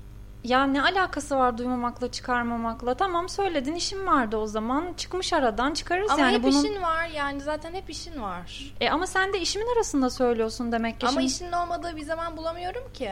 Ya 0.44 0.64
ne 0.64 0.82
alakası 0.82 1.38
var 1.38 1.58
duymamakla 1.58 2.12
çıkarmamakla? 2.12 2.94
Tamam 2.94 3.30
söyledin 3.30 3.76
işin 3.76 4.06
vardı 4.08 4.38
o 4.38 4.48
zaman. 4.48 4.94
Çıkmış 4.98 5.34
aradan 5.34 5.74
çıkarırız 5.74 6.12
ama 6.12 6.22
yani. 6.22 6.36
Ama 6.36 6.38
hep 6.38 6.54
bunun... 6.54 6.64
işin 6.64 6.82
var 6.82 7.06
yani 7.06 7.42
zaten 7.42 7.74
hep 7.74 7.90
işin 7.90 8.22
var. 8.22 8.74
E 8.82 8.90
ama 8.90 9.08
sen 9.08 9.34
de 9.34 9.40
işimin 9.40 9.76
arasında 9.76 10.10
söylüyorsun 10.10 10.72
demek 10.72 11.00
ki. 11.00 11.08
Ama 11.08 11.22
şimdi... 11.22 11.26
işin 11.26 11.52
olmadığı 11.52 11.96
bir 11.96 12.04
zaman 12.04 12.38
bulamıyorum 12.38 12.94
ki. 12.94 13.12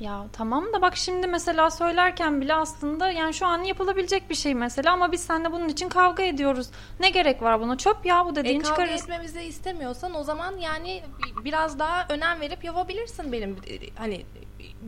Ya 0.00 0.26
tamam 0.32 0.72
da 0.72 0.82
bak 0.82 0.96
şimdi 0.96 1.26
mesela 1.26 1.70
söylerken 1.70 2.40
bile 2.40 2.54
aslında 2.54 3.10
yani 3.10 3.34
şu 3.34 3.46
an 3.46 3.62
yapılabilecek 3.62 4.30
bir 4.30 4.34
şey 4.34 4.54
mesela 4.54 4.92
ama 4.92 5.12
biz 5.12 5.20
seninle 5.20 5.52
bunun 5.52 5.68
için 5.68 5.88
kavga 5.88 6.22
ediyoruz. 6.22 6.70
Ne 7.00 7.10
gerek 7.10 7.42
var 7.42 7.60
buna? 7.60 7.76
Çöp 7.76 8.06
ya 8.06 8.26
bu 8.26 8.36
dediğin 8.36 8.60
e, 8.60 8.62
kavga 8.62 8.74
çıkarırız. 8.74 9.02
Etmemizi 9.02 9.40
istemiyorsan 9.42 10.14
o 10.14 10.22
zaman 10.24 10.56
yani 10.56 11.02
biraz 11.44 11.78
daha 11.78 12.06
önem 12.08 12.40
verip 12.40 12.64
yapabilirsin 12.64 13.32
benim 13.32 13.56
hani 13.98 14.26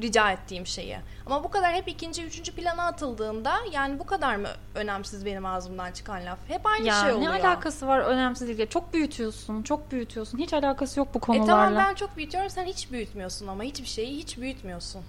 rica 0.02 0.30
ettiğim 0.30 0.66
şeyi. 0.66 0.96
Ama 1.26 1.44
bu 1.44 1.50
kadar 1.50 1.74
hep 1.74 1.88
ikinci, 1.88 2.24
üçüncü 2.24 2.52
plana 2.52 2.82
atıldığında 2.82 3.52
yani 3.72 3.98
bu 3.98 4.06
kadar 4.06 4.36
mı 4.36 4.48
önemsiz 4.74 5.26
benim 5.26 5.46
ağzımdan 5.46 5.92
çıkan 5.92 6.26
laf? 6.26 6.38
Hep 6.48 6.66
aynı 6.66 6.86
ya, 6.86 6.94
şey 6.94 7.12
oluyor. 7.12 7.32
Ne 7.32 7.46
alakası 7.46 7.86
var 7.86 7.98
önemsizlikle? 7.98 8.68
Çok 8.68 8.92
büyütüyorsun, 8.92 9.62
çok 9.62 9.92
büyütüyorsun. 9.92 10.38
Hiç 10.38 10.52
alakası 10.52 10.98
yok 10.98 11.08
bu 11.14 11.20
konularla. 11.20 11.44
E 11.44 11.56
tamam 11.56 11.76
ben 11.76 11.94
çok 11.94 12.16
büyütüyorum, 12.16 12.50
sen 12.50 12.64
hiç 12.64 12.92
büyütmüyorsun 12.92 13.46
ama 13.46 13.62
hiçbir 13.62 13.88
şeyi 13.88 14.16
hiç 14.16 14.38
büyütmüyorsun. 14.38 15.02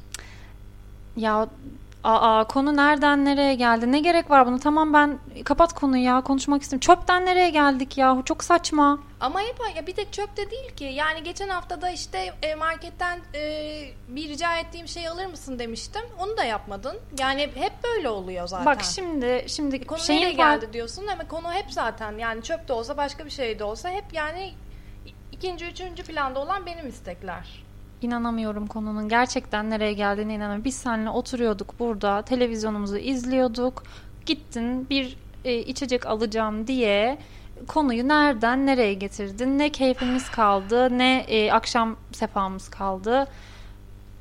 Ya 1.17 1.47
Aa 2.03 2.43
konu 2.43 2.75
nereden 2.77 3.25
nereye 3.25 3.55
geldi? 3.55 3.91
Ne 3.91 4.00
gerek 4.00 4.29
var 4.29 4.48
bunu? 4.48 4.60
Tamam 4.60 4.93
ben 4.93 5.20
kapat 5.46 5.74
konuyu 5.74 6.03
ya 6.03 6.22
konuşmak 6.22 6.62
istiyorum. 6.62 6.79
Çöpten 6.79 7.25
nereye 7.25 7.50
geldik 7.50 7.98
ya? 7.98 8.17
Çok 8.25 8.43
saçma. 8.43 9.00
Ama 9.20 9.39
hep 9.41 9.55
ya 9.75 9.88
bir 9.88 9.96
tek 9.96 10.13
çöp 10.13 10.38
de 10.38 10.51
değil 10.51 10.75
ki. 10.75 10.84
Yani 10.84 11.24
geçen 11.24 11.50
hafta 11.50 11.81
da 11.81 11.89
işte 11.89 12.34
e, 12.41 12.55
marketten 12.55 13.20
e, 13.36 13.39
bir 14.08 14.29
rica 14.29 14.58
ettiğim 14.58 14.88
şey 14.88 15.08
alır 15.08 15.25
mısın 15.25 15.60
demiştim. 15.60 16.01
Onu 16.20 16.38
da 16.38 16.43
yapmadın. 16.43 16.98
Yani 17.20 17.41
hep 17.55 17.74
böyle 17.84 18.10
oluyor 18.10 18.48
zaten. 18.48 18.65
Bak 18.65 18.84
şimdi 18.84 19.46
şimdi 19.48 19.86
konu 19.88 20.00
şeyin 20.00 20.22
nereye 20.22 20.38
var- 20.38 20.55
geldi 20.55 20.74
diyorsun 20.74 21.08
ama 21.08 21.27
konu 21.27 21.53
hep 21.53 21.72
zaten 21.72 22.17
yani 22.17 22.43
çöp 22.43 22.67
de 22.67 22.74
olsa 22.74 22.98
başka 22.98 23.25
bir 23.25 23.31
şey 23.31 23.60
de 23.60 23.63
olsa 23.63 23.89
hep 23.89 24.05
yani 24.13 24.53
ikinci, 25.31 25.65
üçüncü 25.65 26.03
planda 26.03 26.39
olan 26.39 26.65
benim 26.65 26.88
istekler. 26.88 27.63
İnanamıyorum 28.01 28.67
konunun 28.67 29.10
gerçekten 29.10 29.70
nereye 29.70 29.93
geldiğine 29.93 30.34
inanamıyorum. 30.34 30.65
Biz 30.65 30.75
seninle 30.75 31.10
oturuyorduk 31.10 31.79
burada 31.79 32.22
televizyonumuzu 32.22 32.98
izliyorduk. 32.98 33.84
Gittin 34.25 34.89
bir 34.89 35.17
e, 35.46 35.55
içecek 35.58 36.05
alacağım 36.05 36.67
diye 36.67 37.17
konuyu 37.67 38.08
nereden 38.08 38.65
nereye 38.65 38.93
getirdin? 38.93 39.60
Ne 39.60 39.70
keyfimiz 39.70 40.29
kaldı 40.29 40.98
ne 40.98 41.25
e, 41.27 41.51
akşam 41.51 41.96
sefamız 42.12 42.70
kaldı. 42.70 43.27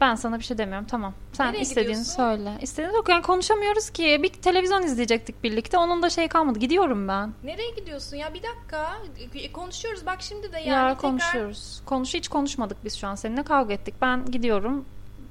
Ben 0.00 0.14
sana 0.14 0.38
bir 0.38 0.45
şey 0.45 0.59
demiyorum 0.59 0.87
tamam. 0.90 1.14
Sen 1.33 1.49
Nereye 1.49 1.61
istediğini 1.61 1.87
gidiyorsun? 1.87 2.12
söyle. 2.16 2.52
İstediğini 2.62 2.95
yok 2.97 3.09
yani 3.09 3.23
konuşamıyoruz 3.23 3.90
ki. 3.90 4.21
Bir 4.23 4.28
televizyon 4.28 4.83
izleyecektik 4.83 5.45
birlikte. 5.45 5.78
Onun 5.78 6.02
da 6.02 6.11
şey 6.11 6.28
kalmadı. 6.28 6.59
Gidiyorum 6.59 7.09
ben. 7.09 7.33
Nereye 7.45 7.71
gidiyorsun 7.71 8.16
ya 8.16 8.35
bir 8.35 8.42
dakika 8.42 8.90
E, 9.35 9.52
konuşuyoruz 9.52 10.07
bak 10.07 10.23
şimdi 10.23 10.52
de 10.52 10.57
yani 10.59 10.69
ya 10.69 10.83
tekrar- 10.95 10.99
konuşuyoruz. 10.99 11.83
Konuş 11.87 12.14
hiç 12.14 12.28
konuşmadık 12.28 12.85
biz 12.85 12.97
şu 12.97 13.09
an 13.09 13.14
seninle 13.14 13.42
kavga 13.42 13.75
ettik. 13.75 13.95
Ben 14.02 14.25
gidiyorum. 14.26 14.85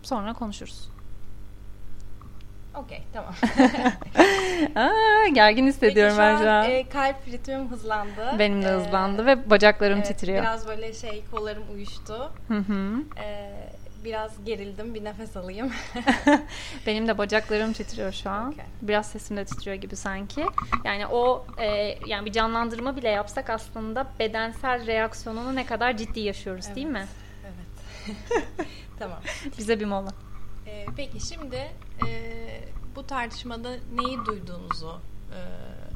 Sonra 0.04 0.34
konuşuruz. 0.34 0.90
Okey 2.76 3.04
tamam. 3.14 3.34
Aa, 4.76 5.28
gergin 5.34 5.68
hissediyorum 5.68 6.16
Peki 6.18 6.28
ben 6.28 6.38
şu 6.44 6.50
an. 6.50 6.66
e, 6.72 6.90
kalp 6.90 7.28
ritmim 7.28 7.68
hızlandı. 7.72 8.36
Benim 8.40 8.62
de 8.64 8.68
E, 8.68 8.72
hızlandı 8.72 9.26
ve 9.26 9.50
bacaklarım 9.50 9.98
evet, 9.98 10.08
titriyor. 10.08 10.42
Biraz 10.42 10.68
böyle 10.68 10.94
şey 10.94 11.24
kollarım 11.32 11.64
uyuştu. 11.74 12.32
Hı 12.48 12.58
hı. 12.58 13.04
E, 13.22 13.52
biraz 14.04 14.46
gerildim 14.46 14.94
bir 14.94 15.04
nefes 15.04 15.38
alayım. 15.38 15.72
Benim 16.88 17.08
de 17.08 17.18
bacaklarım 17.18 17.74
titriyor 17.74 18.12
şu 18.12 18.30
an. 18.30 18.52
Okey. 18.52 18.66
Biraz 18.82 19.12
sesim 19.12 19.38
de 19.38 19.46
titriyor 19.46 19.78
gibi 19.78 19.96
sanki. 19.96 20.46
Yani 20.84 21.08
o 21.08 21.46
e, 21.58 21.98
yani 22.08 22.26
bir 22.26 22.32
canlandırma 22.32 22.98
bile 22.98 23.10
yapsak 23.10 23.50
aslında 23.50 24.08
bedensel 24.20 24.88
reaksiyonunu 24.88 25.56
ne 25.56 25.66
kadar 25.66 25.98
ciddi 25.98 26.20
yaşıyoruz 26.20 26.76
değil 26.76 26.88
mi? 26.88 27.08
Evet. 27.44 28.18
tamam. 29.00 29.20
Bize 29.58 29.80
bir 29.80 29.86
mola. 29.86 30.10
E, 30.66 30.86
peki 30.98 31.28
şimdi 31.28 31.68
e, 32.08 32.40
bu 32.96 33.08
tartışmada 33.08 33.70
neyi 33.94 34.18
duyduğunuzu 34.26 35.02
e, 35.32 35.40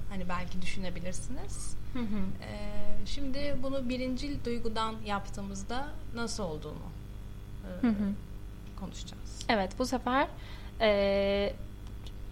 hani 0.09 0.29
belki 0.29 0.61
düşünebilirsiniz. 0.61 1.75
Hı 1.93 1.99
hı. 1.99 2.43
E, 2.43 2.57
şimdi 3.05 3.57
bunu 3.63 3.89
birincil 3.89 4.45
duygudan 4.45 4.95
yaptığımızda 5.05 5.87
nasıl 6.15 6.43
olduğunu 6.43 7.02
e, 7.63 7.87
Hı 7.87 7.87
hı. 7.87 8.13
konuşacağız. 8.79 9.39
Evet 9.49 9.71
bu 9.79 9.85
sefer 9.85 10.27
e, 10.81 11.53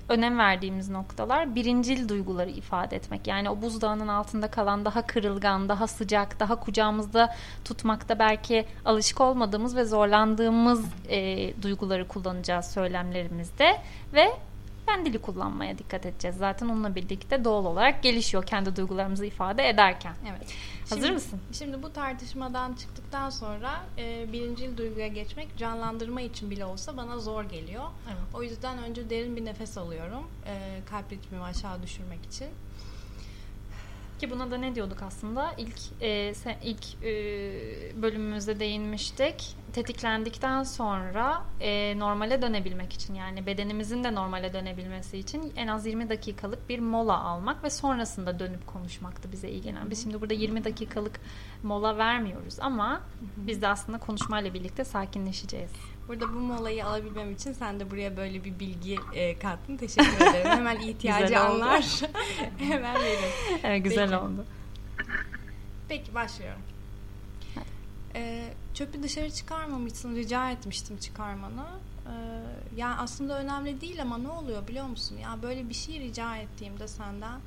önem 0.10 0.40
verdiğimiz 0.40 0.90
noktalar 0.90 1.56
birincil 1.56 2.10
duyguları 2.10 2.50
ifade 2.50 2.96
etmek. 2.96 3.28
Yani 3.28 3.50
o 3.50 3.62
buzdağının 3.62 4.08
altında 4.08 4.52
kalan 4.52 4.86
daha 4.86 5.08
kırılgan, 5.08 5.70
daha 5.70 5.88
sıcak, 5.88 6.40
daha 6.40 6.56
kucağımızda 6.56 7.36
tutmakta 7.66 8.20
belki 8.20 8.66
alışık 8.86 9.22
olmadığımız 9.22 9.76
ve 9.76 9.86
zorlandığımız 9.86 10.86
e, 11.10 11.54
duyguları 11.62 12.08
kullanacağız 12.08 12.66
söylemlerimizde 12.66 13.78
ve 14.14 14.32
ben 14.92 15.06
dili 15.06 15.22
kullanmaya 15.22 15.78
dikkat 15.78 16.06
edeceğiz. 16.06 16.38
Zaten 16.38 16.70
onunla 16.70 16.96
birlikte 16.96 17.44
doğal 17.44 17.66
olarak 17.66 18.04
gelişiyor 18.04 18.46
kendi 18.46 18.76
duygularımızı 18.76 19.26
ifade 19.26 19.70
ederken. 19.70 20.14
Evet. 20.30 20.54
Hazır 20.90 21.02
Şimdi- 21.02 21.12
mısın? 21.12 21.40
Şimdi 21.52 21.84
bu 21.84 21.94
tartışmadan 21.94 22.74
çıktıktan 22.74 23.30
sonra 23.30 23.82
e, 23.98 24.34
birincil 24.34 24.78
duyguya 24.78 25.08
geçmek 25.08 25.58
canlandırma 25.58 26.22
için 26.22 26.52
bile 26.52 26.66
olsa 26.66 26.98
bana 26.98 27.20
zor 27.20 27.44
geliyor. 27.44 27.84
Evet. 28.08 28.36
O 28.36 28.44
yüzden 28.44 28.78
önce 28.78 29.10
derin 29.10 29.36
bir 29.36 29.46
nefes 29.46 29.78
alıyorum. 29.78 30.28
E, 30.46 30.80
kalp 30.90 31.12
ritmimi 31.12 31.44
aşağı 31.44 31.84
düşürmek 31.84 32.26
için. 32.26 32.48
Ki 34.22 34.32
buna 34.32 34.52
da 34.52 34.58
ne 34.58 34.76
diyorduk 34.76 35.02
aslında? 35.04 35.54
İlk 35.58 35.80
e, 36.02 36.08
se- 36.32 36.58
ilk 36.64 37.04
e, 37.04 38.02
bölümümüzde 38.02 38.60
değinmiştik. 38.60 39.56
Tetiklendikten 39.74 40.64
sonra 40.64 41.44
e, 41.60 42.00
normale 42.00 42.42
dönebilmek 42.42 42.94
için 42.94 43.14
yani 43.14 43.46
bedenimizin 43.46 44.04
de 44.04 44.16
normale 44.16 44.54
dönebilmesi 44.54 45.18
için 45.18 45.54
en 45.56 45.68
az 45.68 45.86
20 45.86 46.10
dakikalık 46.10 46.70
bir 46.70 46.80
mola 46.80 47.24
almak 47.24 47.64
ve 47.64 47.70
sonrasında 47.70 48.40
dönüp 48.40 48.68
konuşmaktı 48.68 49.32
bize 49.32 49.50
iyi 49.50 49.62
gelen. 49.62 49.90
Biz 49.90 50.04
şimdi 50.04 50.22
burada 50.22 50.34
20 50.34 50.64
dakikalık 50.64 51.20
mola 51.64 51.98
vermiyoruz 51.98 52.56
ama 52.60 53.02
biz 53.38 53.62
de 53.62 53.68
aslında 53.68 53.98
konuşmayla 53.98 54.54
birlikte 54.54 54.84
sakinleşeceğiz. 54.84 55.72
Burada 56.08 56.34
bu 56.34 56.40
molayı 56.40 56.86
alabilmem 56.86 57.32
için 57.32 57.54
sen 57.54 57.80
de 57.80 57.92
buraya 57.92 58.18
böyle 58.18 58.44
bir 58.44 58.60
bilgi 58.60 58.98
e, 59.14 59.40
kattın. 59.40 59.78
Teşekkür 59.78 60.16
ederim. 60.16 60.50
Hemen 60.52 60.80
ihtiyacı 60.80 61.40
anlar. 61.40 62.02
Hemen 62.58 62.96
veririm. 62.96 63.30
Evet, 63.64 63.84
güzel 63.84 64.10
Peki. 64.10 64.22
oldu. 64.22 64.46
Peki 65.90 66.16
başlıyorum. 66.16 66.62
Ee, 68.16 68.54
çöpü 68.74 69.04
dışarı 69.04 69.32
çıkarmamışsın. 69.32 70.16
Rica 70.16 70.52
etmiştim 70.52 70.98
çıkarmanı. 70.98 71.66
Ee, 72.08 72.12
yani 72.76 72.96
aslında 72.96 73.40
önemli 73.40 73.82
değil 73.82 74.02
ama 74.02 74.18
ne 74.18 74.28
oluyor 74.30 74.68
biliyor 74.68 74.86
musun? 74.86 75.18
Ya 75.18 75.38
böyle 75.44 75.70
bir 75.70 75.74
şey 75.74 76.00
rica 76.00 76.36
ettiğimde 76.36 76.88
senden 76.88 77.40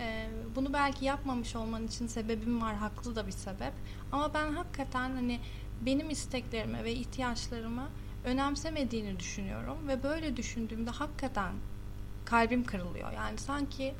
e, 0.00 0.28
bunu 0.56 0.72
belki 0.72 1.04
yapmamış 1.04 1.56
olman 1.56 1.86
için 1.86 2.06
sebebim 2.06 2.62
var. 2.62 2.74
Haklı 2.74 3.16
da 3.16 3.26
bir 3.26 3.32
sebep. 3.32 3.72
Ama 4.12 4.34
ben 4.34 4.52
hakikaten 4.52 5.10
hani 5.10 5.40
benim 5.86 6.10
isteklerimi 6.10 6.84
ve 6.84 6.92
ihtiyaçlarımı 6.92 7.88
önemsemediğini 8.24 9.18
düşünüyorum 9.18 9.88
ve 9.88 10.02
böyle 10.02 10.36
düşündüğümde 10.36 10.90
hakikaten 10.90 11.52
kalbim 12.24 12.64
kırılıyor. 12.64 13.12
Yani 13.12 13.38
sanki 13.38 13.94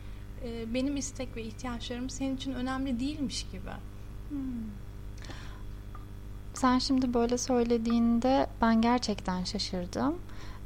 e, 0.45 0.75
benim 0.75 0.97
istek 0.97 1.37
ve 1.37 1.43
ihtiyaçlarım 1.43 2.11
senin 2.11 2.37
için 2.37 2.53
önemli 2.53 3.01
değilmiş 3.01 3.47
gibi. 3.53 3.71
Sen 6.55 6.79
şimdi 6.79 7.15
böyle 7.15 7.39
söylediğinde 7.39 8.47
ben 8.61 8.83
gerçekten 8.83 9.45
şaşırdım. 9.45 10.19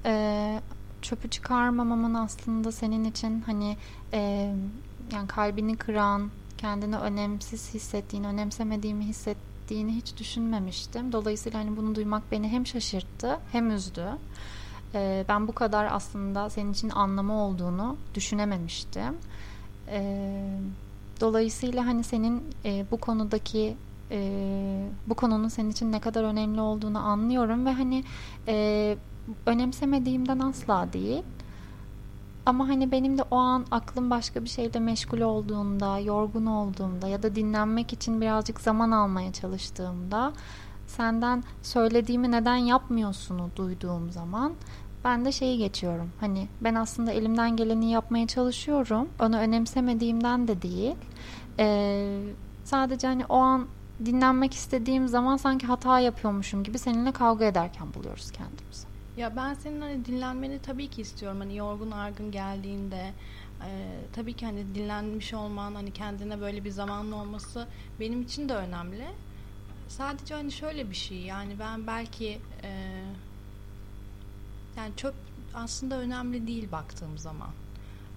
Ee, 0.04 0.60
çöpü 1.02 1.30
çıkarmamamın 1.30 2.14
aslında 2.14 2.72
senin 2.72 3.04
için 3.04 3.40
hani 3.40 3.76
e, 4.12 4.52
yani 5.12 5.28
kalbini 5.28 5.76
kıran, 5.76 6.30
kendini 6.58 6.96
önemsiz 6.96 7.74
hissettiğini, 7.74 8.26
önemsemediğimi 8.26 9.04
hissettiğini 9.04 9.55
hiç 9.74 10.16
düşünmemiştim. 10.16 11.12
Dolayısıyla 11.12 11.58
hani 11.58 11.76
bunu 11.76 11.94
duymak 11.94 12.22
beni 12.32 12.48
hem 12.48 12.66
şaşırttı 12.66 13.38
hem 13.52 13.70
üzdü. 13.70 14.06
Ee, 14.94 15.24
ben 15.28 15.48
bu 15.48 15.52
kadar 15.52 15.88
aslında 15.90 16.50
senin 16.50 16.72
için 16.72 16.90
anlamı 16.90 17.42
olduğunu 17.42 17.96
düşünememiştim. 18.14 19.16
Ee, 19.88 20.58
dolayısıyla 21.20 21.86
hani 21.86 22.04
senin 22.04 22.42
e, 22.64 22.86
bu 22.90 22.96
konudaki 22.96 23.76
e, 24.10 24.88
bu 25.06 25.14
konunun 25.14 25.48
senin 25.48 25.70
için 25.70 25.92
ne 25.92 26.00
kadar 26.00 26.24
önemli 26.24 26.60
olduğunu 26.60 26.98
anlıyorum 26.98 27.66
ve 27.66 27.72
hani 27.72 28.04
e, 28.48 28.96
önemsemediğimden 29.46 30.38
asla 30.38 30.92
değil. 30.92 31.22
Ama 32.46 32.68
hani 32.68 32.92
benim 32.92 33.18
de 33.18 33.22
o 33.30 33.36
an 33.36 33.66
aklım 33.70 34.10
başka 34.10 34.44
bir 34.44 34.48
şeyle 34.48 34.80
meşgul 34.80 35.20
olduğunda, 35.20 35.98
yorgun 35.98 36.46
olduğumda 36.46 37.08
ya 37.08 37.22
da 37.22 37.34
dinlenmek 37.34 37.92
için 37.92 38.20
birazcık 38.20 38.60
zaman 38.60 38.90
almaya 38.90 39.32
çalıştığımda 39.32 40.32
senden 40.86 41.44
söylediğimi 41.62 42.32
neden 42.32 42.56
yapmıyorsunu 42.56 43.50
duyduğum 43.56 44.10
zaman 44.10 44.52
ben 45.04 45.24
de 45.24 45.32
şeyi 45.32 45.58
geçiyorum. 45.58 46.10
Hani 46.20 46.48
ben 46.60 46.74
aslında 46.74 47.12
elimden 47.12 47.56
geleni 47.56 47.90
yapmaya 47.90 48.26
çalışıyorum. 48.26 49.08
Onu 49.20 49.36
önemsemediğimden 49.38 50.48
de 50.48 50.62
değil. 50.62 50.94
Ee, 51.58 52.22
sadece 52.64 53.06
hani 53.06 53.24
o 53.26 53.36
an 53.36 53.66
dinlenmek 54.04 54.54
istediğim 54.54 55.08
zaman 55.08 55.36
sanki 55.36 55.66
hata 55.66 56.00
yapıyormuşum 56.00 56.64
gibi 56.64 56.78
seninle 56.78 57.12
kavga 57.12 57.44
ederken 57.44 57.94
buluyoruz 57.94 58.30
kendimizi. 58.30 58.85
Ya 59.16 59.36
ben 59.36 59.54
senin 59.54 59.80
hani 59.80 60.04
dinlenmeni 60.04 60.58
tabii 60.58 60.88
ki 60.88 61.02
istiyorum. 61.02 61.38
Hani 61.40 61.56
yorgun 61.56 61.90
argın 61.90 62.30
geldiğinde 62.30 63.14
e, 63.64 64.00
tabii 64.12 64.32
ki 64.32 64.46
hani 64.46 64.74
dinlenmiş 64.74 65.34
olman, 65.34 65.74
hani 65.74 65.90
kendine 65.92 66.40
böyle 66.40 66.64
bir 66.64 66.70
zamanın 66.70 67.12
olması 67.12 67.68
benim 68.00 68.22
için 68.22 68.48
de 68.48 68.54
önemli. 68.54 69.06
Sadece 69.88 70.34
hani 70.34 70.52
şöyle 70.52 70.90
bir 70.90 70.96
şey 70.96 71.18
yani 71.18 71.58
ben 71.58 71.86
belki 71.86 72.40
e, 72.62 73.02
yani 74.76 74.92
çöp 74.96 75.14
aslında 75.54 75.98
önemli 75.98 76.46
değil 76.46 76.72
baktığım 76.72 77.18
zaman. 77.18 77.50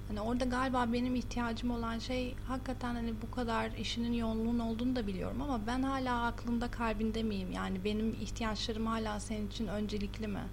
Hani 0.08 0.22
orada 0.22 0.46
galiba 0.46 0.94
benim 0.94 1.16
ihtiyacım 1.16 1.72
olan 1.72 2.00
şey 2.00 2.36
hakikaten 2.48 2.96
hani 2.96 3.14
bu 3.22 3.32
kadar 3.32 3.72
işinin 3.72 4.14
yoğunluğun 4.14 4.60
olduğunu 4.60 4.96
da 4.96 5.08
biliyorum 5.08 5.42
ama 5.42 5.68
ben 5.68 5.84
hala 5.84 6.26
aklında 6.26 6.68
kalbinde 6.68 7.24
miyim? 7.24 7.52
Yani 7.52 7.84
benim 7.84 8.14
ihtiyaçlarım 8.22 8.86
hala 8.86 9.20
senin 9.20 9.48
için 9.48 9.68
öncelikli 9.68 10.28
mi? 10.28 10.44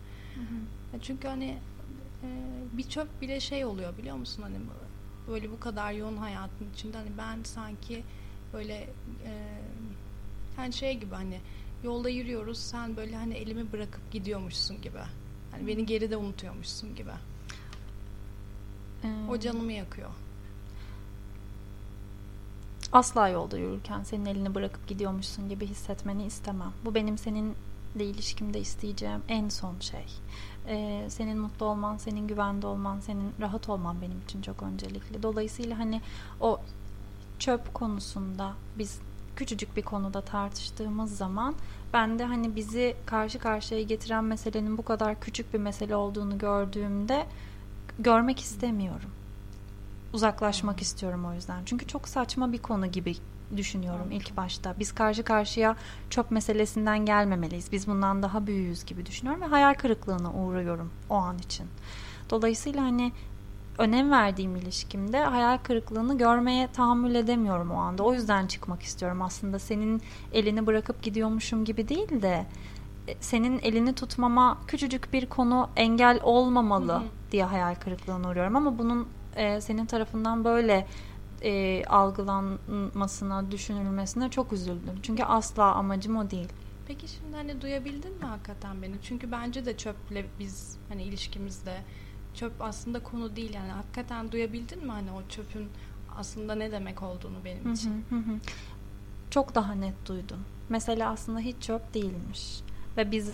Ya 0.92 1.00
Çünkü 1.02 1.28
hani 1.28 1.58
bir 2.72 2.88
çöp 2.88 3.20
bile 3.20 3.40
şey 3.40 3.64
oluyor 3.64 3.98
biliyor 3.98 4.16
musun 4.16 4.42
hani 4.42 4.56
böyle 5.28 5.50
bu 5.50 5.60
kadar 5.60 5.92
yoğun 5.92 6.16
hayatın 6.16 6.66
içinde 6.74 6.96
hani 6.96 7.10
ben 7.18 7.42
sanki 7.42 8.02
böyle 8.52 8.74
e, 9.24 9.60
yani 10.58 10.72
şey 10.72 10.98
gibi 10.98 11.14
hani 11.14 11.40
yolda 11.84 12.08
yürüyoruz 12.08 12.58
sen 12.58 12.96
böyle 12.96 13.16
hani 13.16 13.34
elimi 13.34 13.72
bırakıp 13.72 14.12
gidiyormuşsun 14.12 14.82
gibi. 14.82 14.98
Hani 15.50 15.66
beni 15.66 15.86
geride 15.86 16.16
unutuyormuşsun 16.16 16.94
gibi. 16.94 17.10
Hmm. 19.02 19.28
O 19.28 19.38
canımı 19.38 19.72
yakıyor. 19.72 20.10
Asla 22.92 23.28
yolda 23.28 23.58
yürürken 23.58 24.02
senin 24.02 24.26
elini 24.26 24.54
bırakıp 24.54 24.88
gidiyormuşsun 24.88 25.48
gibi 25.48 25.66
hissetmeni 25.66 26.26
istemem. 26.26 26.72
Bu 26.84 26.94
benim 26.94 27.18
seninle 27.18 27.54
ilişkimde 27.94 28.60
isteyeceğim 28.60 29.22
en 29.28 29.48
son 29.48 29.74
şey. 29.80 30.06
Ee, 30.68 31.06
senin 31.08 31.38
mutlu 31.38 31.66
olman, 31.66 31.96
senin 31.96 32.28
güvende 32.28 32.66
olman, 32.66 33.00
senin 33.00 33.32
rahat 33.40 33.68
olman 33.68 34.00
benim 34.02 34.20
için 34.24 34.42
çok 34.42 34.62
öncelikli. 34.62 35.22
Dolayısıyla 35.22 35.78
hani 35.78 36.00
o 36.40 36.60
çöp 37.38 37.74
konusunda 37.74 38.52
biz 38.78 39.00
küçücük 39.36 39.76
bir 39.76 39.82
konuda 39.82 40.20
tartıştığımız 40.20 41.16
zaman 41.16 41.54
ben 41.92 42.18
de 42.18 42.24
hani 42.24 42.56
bizi 42.56 42.96
karşı 43.06 43.38
karşıya 43.38 43.82
getiren 43.82 44.24
meselenin 44.24 44.78
bu 44.78 44.84
kadar 44.84 45.20
küçük 45.20 45.54
bir 45.54 45.58
mesele 45.58 45.96
olduğunu 45.96 46.38
gördüğümde 46.38 47.26
görmek 47.98 48.40
istemiyorum. 48.40 49.10
Uzaklaşmak 50.12 50.82
istiyorum 50.82 51.24
o 51.24 51.34
yüzden. 51.34 51.62
Çünkü 51.66 51.86
çok 51.86 52.08
saçma 52.08 52.52
bir 52.52 52.58
konu 52.58 52.86
gibi 52.86 53.16
düşünüyorum 53.56 54.10
ilk 54.10 54.36
başta. 54.36 54.74
Biz 54.78 54.92
karşı 54.92 55.22
karşıya 55.22 55.76
çöp 56.10 56.30
meselesinden 56.30 57.06
gelmemeliyiz. 57.06 57.72
Biz 57.72 57.86
bundan 57.86 58.22
daha 58.22 58.46
büyüğüz 58.46 58.84
gibi 58.84 59.06
düşünüyorum 59.06 59.42
ve 59.42 59.46
hayal 59.46 59.74
kırıklığına 59.74 60.32
uğruyorum 60.32 60.90
o 61.10 61.14
an 61.14 61.38
için. 61.38 61.66
Dolayısıyla 62.30 62.82
hani 62.82 63.12
önem 63.78 64.10
verdiğim 64.10 64.56
ilişkimde 64.56 65.24
hayal 65.24 65.58
kırıklığını 65.58 66.18
görmeye 66.18 66.68
tahammül 66.72 67.14
edemiyorum 67.14 67.70
o 67.70 67.76
anda. 67.76 68.02
O 68.02 68.14
yüzden 68.14 68.46
çıkmak 68.46 68.82
istiyorum 68.82 69.22
aslında. 69.22 69.58
Senin 69.58 70.02
elini 70.32 70.66
bırakıp 70.66 71.02
gidiyormuşum 71.02 71.64
gibi 71.64 71.88
değil 71.88 72.22
de 72.22 72.46
e, 73.08 73.14
senin 73.20 73.58
elini 73.58 73.94
tutmama 73.94 74.58
küçücük 74.66 75.12
bir 75.12 75.26
konu 75.26 75.68
engel 75.76 76.20
olmamalı 76.22 76.92
hı 76.92 76.96
hı. 76.96 77.02
diye 77.32 77.44
hayal 77.44 77.74
kırıklığına 77.74 78.28
uğruyorum 78.30 78.56
ama 78.56 78.78
bunun 78.78 79.08
e, 79.36 79.60
senin 79.60 79.86
tarafından 79.86 80.44
böyle 80.44 80.86
e, 81.46 81.84
algılanmasına, 81.84 83.50
düşünülmesine 83.50 84.30
çok 84.30 84.52
üzüldüm. 84.52 84.98
Çünkü 85.02 85.22
asla 85.22 85.64
amacım 85.64 86.16
o 86.16 86.30
değil. 86.30 86.48
Peki 86.86 87.08
şimdi 87.08 87.36
hani 87.36 87.60
duyabildin 87.60 88.18
mi 88.18 88.24
hakikaten 88.24 88.82
beni? 88.82 88.94
Çünkü 89.02 89.32
bence 89.32 89.66
de 89.66 89.76
çöple 89.76 90.26
biz 90.38 90.76
hani 90.88 91.02
ilişkimizde 91.02 91.76
çöp 92.34 92.52
aslında 92.60 93.02
konu 93.02 93.36
değil 93.36 93.54
yani 93.54 93.70
hakikaten 93.70 94.32
duyabildin 94.32 94.84
mi 94.84 94.92
hani 94.92 95.10
o 95.12 95.22
çöpün 95.28 95.68
aslında 96.16 96.54
ne 96.54 96.72
demek 96.72 97.02
olduğunu 97.02 97.44
benim 97.44 97.72
için? 97.72 98.04
Hı 98.10 98.14
hı 98.14 98.18
hı. 98.18 98.38
Çok 99.30 99.54
daha 99.54 99.74
net 99.74 100.06
duydum. 100.06 100.40
Mesela 100.68 101.10
aslında 101.10 101.40
hiç 101.40 101.56
çöp 101.60 101.94
değilmiş 101.94 102.60
ve 102.96 103.10
biz 103.10 103.32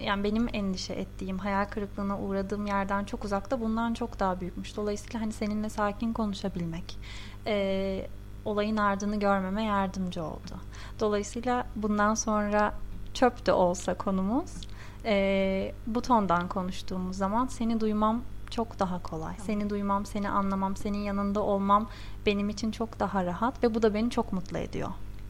yani 0.00 0.24
benim 0.24 0.48
endişe 0.52 0.94
ettiğim, 0.94 1.38
hayal 1.38 1.64
kırıklığına 1.64 2.20
uğradığım 2.20 2.66
yerden 2.66 3.04
çok 3.04 3.24
uzakta 3.24 3.60
bundan 3.60 3.94
çok 3.94 4.20
daha 4.20 4.40
büyükmüş. 4.40 4.76
Dolayısıyla 4.76 5.20
hani 5.20 5.32
seninle 5.32 5.68
sakin 5.68 6.12
konuşabilmek, 6.12 6.98
e, 7.46 8.06
olayın 8.44 8.76
ardını 8.76 9.20
görmeme 9.20 9.64
yardımcı 9.64 10.24
oldu. 10.24 10.60
Dolayısıyla 11.00 11.66
bundan 11.76 12.14
sonra 12.14 12.74
çöp 13.14 13.46
de 13.46 13.52
olsa 13.52 13.94
konumuz 13.94 14.68
e, 15.04 15.74
bu 15.86 16.02
tondan 16.02 16.48
konuştuğumuz 16.48 17.16
zaman 17.16 17.46
seni 17.46 17.80
duymam 17.80 18.22
çok 18.50 18.78
daha 18.78 19.02
kolay. 19.02 19.36
Tamam. 19.36 19.46
Seni 19.46 19.70
duymam, 19.70 20.06
seni 20.06 20.30
anlamam, 20.30 20.76
senin 20.76 20.98
yanında 20.98 21.40
olmam 21.40 21.88
benim 22.26 22.48
için 22.48 22.70
çok 22.70 23.00
daha 23.00 23.24
rahat 23.24 23.62
ve 23.62 23.74
bu 23.74 23.82
da 23.82 23.94
beni 23.94 24.10
çok 24.10 24.32
mutlu 24.32 24.58
ediyor. 24.58 24.88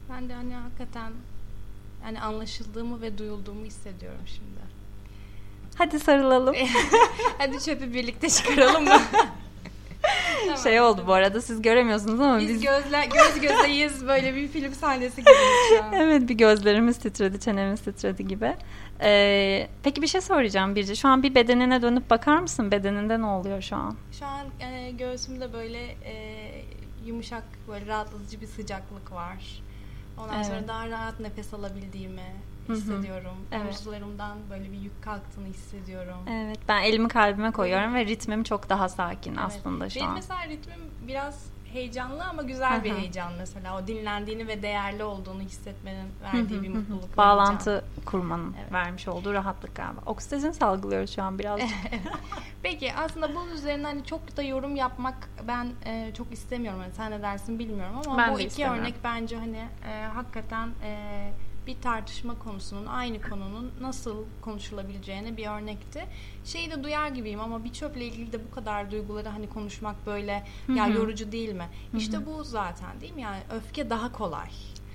Ben 0.09 0.29
de 0.29 0.33
hani 0.33 0.53
hakikaten 0.53 1.13
yani 2.03 2.21
anlaşıldığımı 2.21 3.01
ve 3.01 3.17
duyulduğumu 3.17 3.65
hissediyorum 3.65 4.21
şimdi. 4.25 4.59
Hadi 5.75 5.99
sarılalım. 5.99 6.55
Hadi 7.37 7.59
çöpü 7.63 7.93
birlikte 7.93 8.29
çıkaralım 8.29 8.83
mı? 8.83 9.01
tamam, 10.41 10.57
şey 10.63 10.81
oldu 10.81 11.03
bu 11.07 11.13
arada 11.13 11.41
siz 11.41 11.61
göremiyorsunuz 11.61 12.19
ama 12.19 12.39
biz, 12.39 12.49
biz... 12.49 12.61
Gözler, 12.61 13.05
göz 13.05 13.41
gözeyiz 13.41 14.07
böyle 14.07 14.35
bir 14.35 14.47
film 14.47 14.73
sahnesi 14.73 15.21
gibi 15.21 15.33
şu 15.69 15.83
an. 15.83 15.93
evet 15.93 16.29
bir 16.29 16.33
gözlerimiz 16.35 16.97
titredi 16.97 17.39
çenemiz 17.39 17.81
titredi 17.81 18.27
gibi. 18.27 18.55
Ee, 19.01 19.67
peki 19.83 20.01
bir 20.01 20.07
şey 20.07 20.21
soracağım 20.21 20.75
Birce. 20.75 20.95
Şu 20.95 21.07
an 21.07 21.23
bir 21.23 21.35
bedenine 21.35 21.81
dönüp 21.81 22.09
bakar 22.09 22.37
mısın? 22.39 22.71
Bedeninde 22.71 23.21
ne 23.21 23.25
oluyor 23.25 23.61
şu 23.61 23.75
an? 23.75 23.95
Şu 24.19 24.25
an 24.25 24.47
e, 24.59 24.91
göğsümde 24.91 25.53
böyle 25.53 25.81
e, 26.05 26.45
yumuşak 27.05 27.43
böyle 27.67 27.85
rahatlatıcı 27.87 28.41
bir 28.41 28.47
sıcaklık 28.47 29.11
var. 29.11 29.61
Ondan 30.19 30.35
evet. 30.35 30.45
sonra 30.45 30.67
daha 30.67 30.89
rahat 30.89 31.19
nefes 31.19 31.53
alabildiğimi 31.53 32.35
hissediyorum. 32.69 33.37
Evet. 33.51 33.65
Omuzlarımdan 33.65 34.37
böyle 34.49 34.71
bir 34.71 34.77
yük 34.77 35.03
kalktığını 35.03 35.47
hissediyorum. 35.47 36.17
Evet. 36.29 36.59
Ben 36.67 36.83
elimi 36.83 37.07
kalbime 37.07 37.51
koyuyorum 37.51 37.95
evet. 37.95 38.07
ve 38.07 38.11
ritmim 38.11 38.43
çok 38.43 38.69
daha 38.69 38.89
sakin 38.89 39.31
evet. 39.31 39.43
aslında 39.43 39.89
şu 39.89 39.95
Benim 39.95 40.09
an. 40.09 40.15
Benim 40.15 40.27
mesela 40.27 40.47
ritmim 40.47 40.79
biraz 41.07 41.45
heyecanlı 41.73 42.25
ama 42.25 42.43
güzel 42.43 42.75
Aha. 42.75 42.83
bir 42.83 42.95
heyecan 42.95 43.33
mesela. 43.37 43.77
O 43.77 43.87
dinlendiğini 43.87 44.47
ve 44.47 44.61
değerli 44.61 45.03
olduğunu 45.03 45.41
hissetmenin 45.41 46.07
verdiği 46.23 46.61
bir 46.61 46.69
mutluluk. 46.69 47.17
Bağlantı 47.17 47.69
heyecan. 47.69 48.05
kurmanın 48.05 48.55
evet. 48.61 48.71
vermiş 48.71 49.07
olduğu 49.07 49.33
rahatlık 49.33 49.75
galiba. 49.75 50.01
Oksitozin 50.05 50.51
salgılıyoruz 50.51 51.15
şu 51.15 51.23
an 51.23 51.39
biraz. 51.39 51.59
Peki 52.63 52.93
aslında 52.93 53.35
bunun 53.35 53.51
üzerine 53.51 53.87
hani 53.87 54.05
çok 54.05 54.37
da 54.37 54.43
yorum 54.43 54.75
yapmak 54.75 55.29
ben 55.47 55.71
e, 55.85 56.11
çok 56.17 56.31
istemiyorum. 56.31 56.81
Yani 56.81 56.93
sen 56.93 57.11
ne 57.11 57.21
dersin 57.21 57.59
bilmiyorum 57.59 57.95
ama 58.05 58.17
ben 58.17 58.33
bu 58.33 58.39
iki 58.39 58.67
örnek 58.67 58.95
bence 59.03 59.37
hani 59.37 59.67
e, 59.89 60.05
hakikaten 60.13 60.69
e, 60.83 61.31
bir 61.69 61.81
tartışma 61.81 62.39
konusunun 62.39 62.85
aynı 62.85 63.21
konunun 63.21 63.73
nasıl 63.81 64.25
konuşulabileceğine 64.41 65.37
bir 65.37 65.47
örnekti. 65.47 66.07
Şeyi 66.43 66.71
de 66.71 66.83
duyar 66.83 67.07
gibiyim 67.07 67.39
ama 67.39 67.63
bir 67.63 67.73
çöple 67.73 68.05
ilgili 68.05 68.31
de 68.31 68.45
bu 68.47 68.51
kadar 68.51 68.91
duyguları 68.91 69.29
hani 69.29 69.49
konuşmak 69.49 70.05
böyle 70.05 70.43
Hı-hı. 70.67 70.77
ya 70.77 70.87
yorucu 70.87 71.31
değil 71.31 71.53
mi? 71.53 71.69
Hı-hı. 71.91 72.01
İşte 72.01 72.25
bu 72.25 72.43
zaten 72.43 73.01
değil 73.01 73.13
mi? 73.13 73.21
Yani 73.21 73.39
öfke 73.49 73.89
daha 73.89 74.11
kolay. 74.11 74.49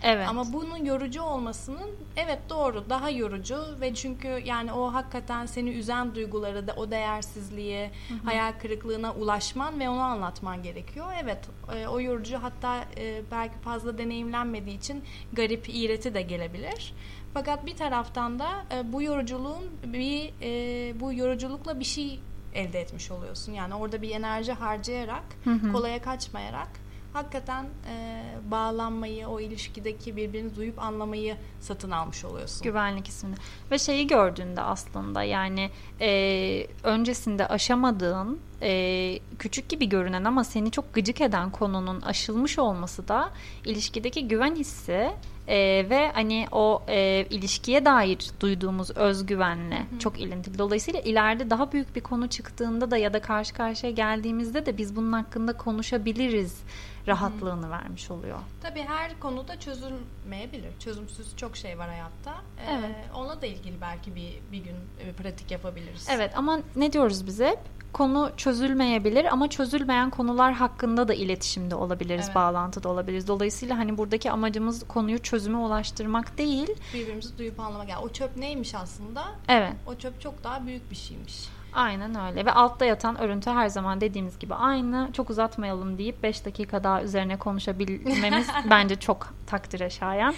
Evet. 0.05 0.29
Ama 0.29 0.53
bunun 0.53 0.85
yorucu 0.85 1.23
olmasının 1.23 1.91
evet 2.17 2.39
doğru 2.51 2.91
daha 2.91 3.11
yorucu 3.11 3.65
ve 3.81 3.95
çünkü 3.95 4.29
yani 4.29 4.73
o 4.73 4.95
hakikaten 4.95 5.47
seni 5.47 5.71
üzen 5.71 6.15
duyguları 6.15 6.67
da 6.69 6.73
o 6.77 6.91
değersizliği, 6.91 7.91
hı 8.09 8.15
hı. 8.15 8.19
hayal 8.25 8.53
kırıklığına 8.63 9.13
ulaşman 9.13 9.81
ve 9.81 9.89
onu 9.89 10.01
anlatman 10.01 10.63
gerekiyor. 10.63 11.07
Evet 11.23 11.39
e, 11.75 11.87
o 11.87 12.01
yorucu 12.01 12.39
hatta 12.43 12.85
e, 12.97 13.23
belki 13.31 13.59
fazla 13.59 13.99
deneyimlenmediği 13.99 14.79
için 14.79 15.05
garip, 15.33 15.65
iğreti 15.69 16.15
de 16.15 16.23
gelebilir. 16.23 16.95
Fakat 17.35 17.67
bir 17.67 17.77
taraftan 17.77 18.39
da 18.39 18.51
e, 18.73 18.93
bu 18.93 19.03
yoruculuğun 19.03 19.65
bir 19.87 20.33
e, 20.43 21.01
bu 21.01 21.13
yoruculukla 21.13 21.81
bir 21.81 21.85
şey 21.85 22.21
elde 22.55 22.81
etmiş 22.81 23.11
oluyorsun. 23.11 23.53
Yani 23.53 23.75
orada 23.75 24.03
bir 24.03 24.11
enerji 24.11 24.53
harcayarak, 24.53 25.25
hı 25.45 25.51
hı. 25.51 25.73
kolaya 25.73 26.03
kaçmayarak 26.03 26.84
hakikaten 27.15 27.65
e, 27.65 28.23
bağlanmayı, 28.51 29.29
o 29.29 29.41
ilişkideki 29.41 30.17
birbirini 30.17 30.57
duyup 30.57 30.79
anlamayı 30.79 31.37
satın 31.61 31.91
almış 31.91 32.25
oluyorsun. 32.25 32.63
Güvenlik 32.63 33.09
ismini. 33.09 33.35
Ve 33.71 33.79
şeyi 33.79 34.07
gördüğünde 34.07 34.61
aslında 34.61 35.23
yani 35.23 35.71
e, 36.01 36.67
öncesinde 36.83 37.47
aşamadığın 37.47 38.41
e, 38.63 39.19
küçük 39.39 39.69
gibi 39.69 39.89
görünen 39.89 40.25
ama 40.25 40.45
seni 40.45 40.71
çok 40.71 40.95
gıcık 40.95 41.21
eden 41.21 41.51
konunun 41.51 42.01
aşılmış 42.01 42.59
olması 42.59 43.09
da 43.09 43.31
ilişkideki 43.65 44.29
güven 44.29 44.55
hissi 44.55 45.11
e, 45.49 45.57
ve 45.91 46.11
hani 46.15 46.47
o 46.53 46.83
e, 46.89 47.27
ilişkiye 47.31 47.85
dair 47.85 48.31
duyduğumuz 48.41 48.91
özgüvenle 48.97 49.79
Hı-hı. 49.79 49.99
çok 49.99 50.21
ilintili. 50.21 50.59
Dolayısıyla 50.59 51.01
ileride 51.01 51.51
daha 51.51 51.73
büyük 51.73 51.97
bir 51.97 52.01
konu 52.01 52.29
çıktığında 52.29 52.91
da 52.91 52.97
ya 52.97 53.13
da 53.13 53.21
karşı 53.21 53.55
karşıya 53.55 53.93
geldiğimizde 53.93 54.67
de 54.67 54.79
biz 54.79 54.97
bunun 54.97 55.13
hakkında 55.13 55.57
konuşabiliriz 55.57 56.63
rahatlığını 57.07 57.63
Hı-hı. 57.63 57.71
vermiş 57.71 58.11
oluyor. 58.11 58.39
Tabii 58.63 58.83
her 58.83 59.21
konuda 59.21 59.61
çözülmeyebilir. 59.61 60.79
Çözümsüz 60.79 61.37
çok 61.37 61.57
şey 61.57 61.79
var 61.79 61.89
hayatta. 61.89 62.35
Ee, 62.59 62.79
evet. 62.79 62.97
Ona 63.15 63.43
da 63.43 63.47
ilgili 63.47 63.81
belki 63.81 64.15
bir 64.15 64.35
bir 64.53 64.59
gün 64.59 64.77
bir 65.07 65.13
pratik 65.13 65.51
yapabiliriz. 65.51 66.07
Evet 66.11 66.31
ama 66.37 66.61
ne 66.77 66.93
diyoruz 66.93 67.27
bize? 67.27 67.57
Konu 67.95 68.31
çözülmeyebilir 68.37 69.25
ama 69.25 69.51
çözülmeyen 69.51 70.11
konular 70.11 70.53
hakkında 70.53 71.09
da 71.09 71.15
iletişimde 71.15 71.75
olabiliriz, 71.75 72.25
evet. 72.25 72.35
bağlantıda 72.35 72.89
olabiliriz. 72.89 73.29
Dolayısıyla 73.29 73.79
hani 73.79 73.99
buradaki 73.99 74.31
amacımız 74.31 74.89
konuyu 74.89 75.19
çözüme 75.19 75.59
ulaştırmak 75.59 76.39
değil. 76.39 76.69
Birbirimizi 76.95 77.39
duyup 77.39 77.61
anlamak. 77.61 77.89
Yani 77.89 78.05
o 78.05 78.09
çöp 78.09 78.37
neymiş 78.37 78.75
aslında? 78.75 79.25
Evet. 79.49 79.73
O 79.87 79.95
çöp 79.95 80.21
çok 80.21 80.45
daha 80.45 80.67
büyük 80.67 80.91
bir 80.91 80.97
şeymiş. 80.97 81.49
Aynen 81.75 82.15
öyle 82.15 82.47
ve 82.47 82.53
altta 82.53 82.85
yatan 82.85 83.21
örüntü 83.21 83.51
her 83.51 83.69
zaman 83.69 84.01
dediğimiz 84.01 84.39
gibi 84.39 84.55
aynı. 84.55 85.11
Çok 85.13 85.31
uzatmayalım 85.31 85.99
deyip 85.99 86.23
5 86.23 86.45
dakika 86.45 86.85
daha 86.85 87.03
üzerine 87.03 87.37
konuşabilmemiz 87.37 88.49
bence 88.71 88.97
çok 88.97 89.35
takdire 89.47 89.91
şayan. 89.91 90.35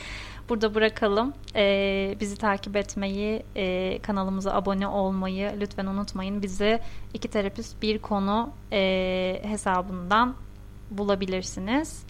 Burada 0.48 0.74
bırakalım. 0.74 1.34
E, 1.56 2.16
bizi 2.20 2.36
takip 2.36 2.76
etmeyi, 2.76 3.42
e, 3.56 3.98
kanalımıza 4.02 4.52
abone 4.52 4.88
olmayı 4.88 5.56
lütfen 5.60 5.86
unutmayın. 5.86 6.42
Bizi 6.42 6.80
iki 7.14 7.28
terapist 7.28 7.82
bir 7.82 7.98
konu 7.98 8.50
e, 8.72 9.40
hesabından 9.42 10.34
bulabilirsiniz. 10.90 12.04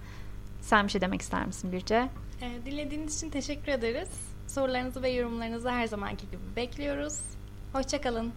Sen 0.61 0.87
bir 0.87 0.90
şey 0.92 1.01
demek 1.01 1.22
ister 1.22 1.46
misin 1.46 1.72
Birce? 1.72 2.09
E, 2.40 2.66
dilediğiniz 2.66 3.16
için 3.16 3.31
teşekkür 3.31 3.72
ederiz. 3.72 4.09
Sorularınızı 4.46 5.03
ve 5.03 5.11
yorumlarınızı 5.11 5.70
her 5.70 5.87
zamanki 5.87 6.27
gibi 6.27 6.57
bekliyoruz. 6.57 7.20
Hoşçakalın. 7.72 8.33